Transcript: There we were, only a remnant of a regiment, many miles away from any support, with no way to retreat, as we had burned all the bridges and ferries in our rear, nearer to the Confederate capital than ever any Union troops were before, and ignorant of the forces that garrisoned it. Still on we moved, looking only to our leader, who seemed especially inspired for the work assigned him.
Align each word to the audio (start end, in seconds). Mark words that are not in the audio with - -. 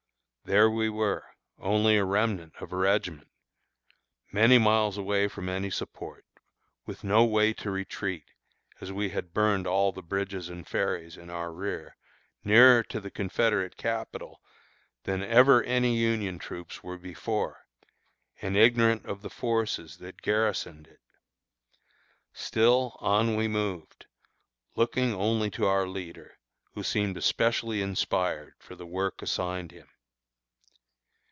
There 0.43 0.69
we 0.69 0.89
were, 0.89 1.29
only 1.59 1.95
a 1.95 2.03
remnant 2.03 2.55
of 2.59 2.73
a 2.73 2.75
regiment, 2.75 3.29
many 4.33 4.57
miles 4.57 4.97
away 4.97 5.29
from 5.29 5.47
any 5.47 5.69
support, 5.69 6.25
with 6.85 7.05
no 7.05 7.23
way 7.23 7.53
to 7.53 7.71
retreat, 7.71 8.25
as 8.81 8.91
we 8.91 9.11
had 9.11 9.33
burned 9.33 9.65
all 9.65 9.93
the 9.93 10.01
bridges 10.01 10.49
and 10.49 10.67
ferries 10.67 11.15
in 11.15 11.29
our 11.29 11.53
rear, 11.53 11.95
nearer 12.43 12.83
to 12.83 12.99
the 12.99 13.11
Confederate 13.11 13.77
capital 13.77 14.41
than 15.03 15.23
ever 15.23 15.63
any 15.63 15.95
Union 15.95 16.37
troops 16.37 16.83
were 16.83 16.97
before, 16.97 17.65
and 18.41 18.57
ignorant 18.57 19.05
of 19.05 19.21
the 19.21 19.29
forces 19.29 19.99
that 19.99 20.21
garrisoned 20.21 20.85
it. 20.85 20.99
Still 22.33 22.97
on 22.99 23.37
we 23.37 23.47
moved, 23.47 24.05
looking 24.75 25.13
only 25.13 25.49
to 25.51 25.65
our 25.65 25.87
leader, 25.87 26.39
who 26.73 26.83
seemed 26.83 27.15
especially 27.15 27.81
inspired 27.81 28.55
for 28.59 28.75
the 28.75 28.87
work 28.87 29.21
assigned 29.21 29.71
him. 29.71 29.87